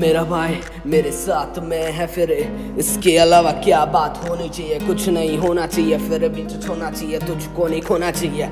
मेरा 0.00 0.22
भाई, 0.24 0.54
मेरे 0.86 1.10
साथ 1.12 1.58
में 1.62 1.92
है 1.92 2.06
फिर। 2.06 2.30
इसके 2.78 3.16
अलावा 3.18 3.50
क्या 3.64 3.84
बात 3.84 4.20
होनी 4.28 4.48
चाहिए? 4.48 4.78
कुछ 4.78 5.08
नहीं 5.08 5.36
होना 5.38 5.66
चाहिए, 5.66 5.98
फिर 5.98 6.28
भी 6.28 6.42
कुछ 6.42 6.68
होना 6.68 6.90
चाहिए, 6.90 7.18
तुझको 7.18 7.66
नहीं 7.68 7.80
खोना 7.80 8.10
चाहिए। 8.10 8.48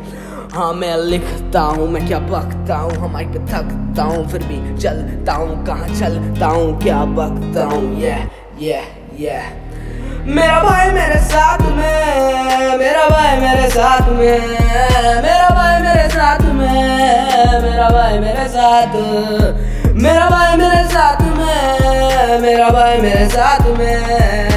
हाँ 0.55 0.73
मैं 0.75 0.97
लिखता 0.97 1.61
हूँ, 1.61 1.89
मैं 1.89 2.07
क्या 2.07 2.19
बकता 2.19 2.77
हूँ? 2.77 2.93
हम 2.95 3.17
पे 3.33 3.39
थकता 3.53 4.03
हूँ, 4.03 4.27
फिर 4.29 4.45
भी 4.45 4.59
चलता 4.79 5.33
हूँ। 5.33 5.65
कहाँ 5.67 5.89
चलता 5.89 6.47
हूँ, 6.47 6.81
क्या 6.83 7.05
बकता 7.17 7.65
हूँ? 7.65 7.95
ये 8.01 8.15
ये 8.61 8.83
ये 9.19 9.41
मेरा 10.29 10.63
भाई 10.63 10.91
मेरे 10.91 11.21
साथ 11.23 11.63
में, 11.71 12.79
मेरा 12.79 13.09
भाई 13.09 13.41
मेरे 13.41 13.69
साथ 13.71 14.11
में, 14.11 14.41
मेरा 15.23 15.49
भाई 15.51 15.81
मेरे 15.83 16.09
साथ 16.11 16.43
में, 16.53 17.63
मेरा 17.63 17.89
भाई 17.89 18.19
मेरे 18.19 18.49
साथ, 18.49 18.97
मेरा 20.03 20.29
भाई 20.31 20.57
मेरे 20.57 20.85
साथ 20.89 21.28
में 22.29 22.41
मेरा 22.41 22.69
भाई 22.69 23.01
मेरे 23.01 23.29
साथ 23.29 23.67
में। 23.79 24.48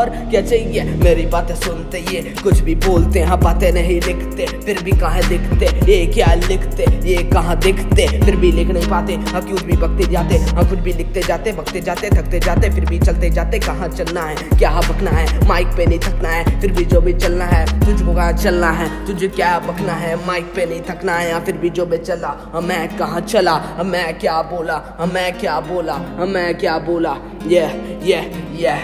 और 0.00 0.10
क्या 0.30 0.40
चाहिए? 0.42 0.84
मेरी 1.00 1.26
बातें 1.26 1.54
सुनते 1.56 1.98
ये, 2.10 2.20
कुछ 2.42 2.60
भी 2.60 2.74
बोलते 2.86 3.22
हाँ 3.22 3.38
बातें 3.40 3.70
नहीं 3.72 4.00
लिखते, 4.00 4.46
फिर 4.56 4.82
भी 4.82 4.92
कहाँ 5.00 5.22
दिखते? 5.28 5.66
ये 5.90 6.04
क्या 6.06 6.34
लिखते? 6.36 6.84
ये 7.08 7.22
कहाँ 7.32 7.56
दिखते? 7.60 8.06
फिर 8.20 8.36
भी 8.36 8.52
लिख 8.52 8.68
नहीं 8.68 8.88
पाते 8.90 9.14
हाँ 9.30 9.42
क्यों 9.42 9.62
भी 9.66 9.76
बकते 9.76 10.10
जाते? 10.12 10.36
हाँ 10.50 10.68
कुछ 10.70 10.78
भी 10.78 10.92
लिखते 10.92 11.22
जाते 11.22 11.52
बकते 11.52 11.80
जाते, 11.80 12.10
थकते 12.10 12.40
जाते, 12.40 12.70
फिर 12.70 12.84
भी 12.84 12.98
चलते 12.98 13.30
जाते, 13.30 13.58
कहाँ 13.58 13.88
चलना 13.88 14.22
है? 14.22 14.36
क्या 14.50 14.70
बकना 14.80 15.10
है? 15.10 15.48
माइक 15.48 15.76
पे 15.76 15.86
नहीं 15.86 15.98
थकना 15.98 16.28
है, 16.28 16.60
फिर 16.60 16.72
भी 16.72 16.84
जो 16.84 17.00
भी 17.00 17.12
चलना 17.14 17.44
है, 17.44 17.64
तुझको 17.80 18.14
कहाँ 18.14 18.32
चलना 18.34 18.70
है? 18.72 18.88
तुझे 19.06 19.28
क्या 19.30 19.58
बकना 19.58 19.92
है? 19.94 20.14
माइक 20.26 20.52
पे 20.56 20.66
नहीं 20.66 20.80
थकना 20.90 21.14
है, 21.14 21.28
या 21.30 21.40
फिर 21.40 21.56
भी 21.56 21.70
जो 21.70 21.86
भी 21.86 21.98
चला 21.98 22.36
मैं 22.60 22.86
कहाँ 22.96 23.20
चला? 23.22 23.58
मैं 23.86 24.18
क्या 24.18 24.40
बोला? 24.50 24.78
मैं 25.12 25.32
क्या 25.38 25.60
बोला? 25.62 25.96
मैं 26.28 26.54
क्या 26.58 26.78
बोला? 26.78 27.16
ये 27.46 27.66
ये 28.04 28.20
ये 28.60 28.78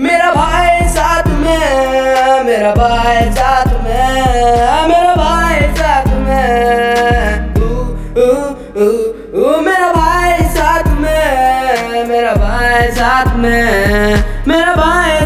मेरा 0.00 0.30
भाई 0.32 0.88
साथ 0.88 1.26
में, 1.28 2.44
मेरा 2.44 2.70
भाई 2.74 3.30
साथ 3.32 3.66
में, 3.82 4.88
मेरा 4.88 5.14
भाई 5.14 5.60
साथ 5.76 6.08
में। 6.08 6.44
मेरा 9.64 9.92
भाई 9.92 10.42
साथ 10.48 10.86
में, 11.00 12.04
मेरा 12.08 12.32
भाई 12.34 12.90
साथ 12.90 13.36
में, 13.36 14.24
मेरा 14.48 14.74
भाई 14.74 15.23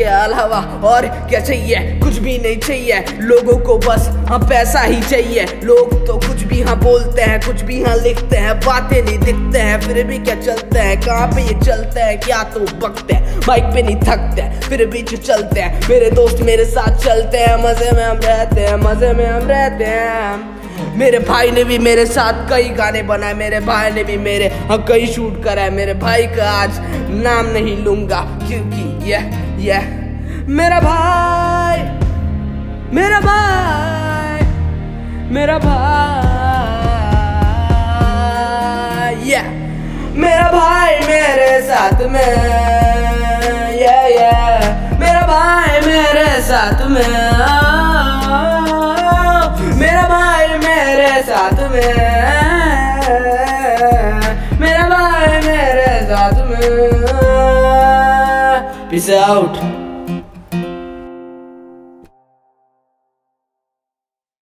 इसके 0.00 0.08
अलावा 0.08 0.58
और 0.88 1.06
क्या 1.28 1.40
चाहिए? 1.40 1.76
कुछ 2.00 2.18
भी 2.18 2.36
नहीं 2.38 2.56
चाहिए। 2.58 3.04
लोगों 3.20 3.56
को 3.58 3.76
बस 3.78 4.08
हाँ 4.28 4.38
पैसा 4.40 4.80
ही 4.80 5.00
चाहिए। 5.02 5.44
लोग 5.64 5.94
तो 6.06 6.16
कुछ 6.18 6.42
भी 6.42 6.60
हाँ 6.62 6.76
बोलते 6.78 7.22
हैं, 7.22 7.40
कुछ 7.40 7.62
भी 7.62 7.82
हाँ 7.82 7.96
लिखते 7.96 8.36
हैं, 8.36 8.54
बातें 8.60 9.02
नहीं 9.02 9.18
दिखते 9.18 9.58
हैं, 9.58 9.80
फिर 9.80 10.04
भी 10.06 10.18
क्या 10.18 10.34
चलते 10.40 10.78
हैं? 10.78 11.00
कहाँ 11.00 11.26
पे 11.28 11.42
ये 11.42 11.58
चलते 11.60 12.00
हैं? 12.00 12.18
क्या 12.20 12.42
तो 12.54 12.60
बकते 12.60 13.14
हैं? 13.14 13.40
बाइक 13.40 13.64
पे 13.74 13.82
नहीं 13.82 13.96
थकते, 14.00 14.48
फिर 14.68 14.86
भी 14.86 15.02
जो 15.02 15.16
चलते 15.16 15.60
हैं। 15.60 15.88
मेरे 15.88 16.10
दोस्त 16.10 16.40
मेरे 16.42 16.64
साथ 16.64 17.04
चलते 17.04 17.38
हैं, 17.38 17.56
मज़े 17.64 17.92
में 17.92 18.04
हम 18.04 18.20
रहते 18.24 18.60
हैं, 18.60 18.76
मज़े 18.76 19.12
में 19.12 19.26
हम 19.26 19.48
रहते 19.48 19.84
हैं। 19.84 20.59
मेरे 20.98 21.18
भाई 21.18 21.50
ने 21.50 21.64
भी 21.64 21.78
मेरे 21.78 22.04
साथ 22.06 22.48
कई 22.50 22.68
गाने 22.78 23.02
बनाए, 23.02 23.34
मेरे 23.34 23.60
भाई 23.60 23.90
ने 23.90 24.04
भी 24.04 24.16
मेरे 24.18 24.46
हाँ 24.68 24.78
कई 24.88 25.06
शूट 25.06 25.42
कराए 25.44 25.70
मेरे 25.70 25.94
भाई 25.94 26.26
का 26.36 26.50
आज 26.52 26.72
नाम 27.24 27.46
नहीं 27.52 27.76
लूँगा, 27.84 28.20
क्योंकि 28.46 28.82
यह 29.10 29.22
यह 29.60 29.82
मेरा 30.48 30.80
भाई 30.80 31.78
मेरा 32.94 33.20
भाई 33.20 34.38
मेरा 35.34 35.58
भाई 35.58 35.88
yeah. 39.30 39.46
मेरा 40.16 40.46
भाई 40.52 40.98
मेरे 41.00 41.60
साथ 41.66 42.02
में 42.10 42.79
मेरा 54.60 54.86
भाई 54.88 55.34
मेरे 55.46 55.92
साथ 56.10 56.36
में। 56.48 56.60
Peace 58.90 59.10
out 59.10 59.54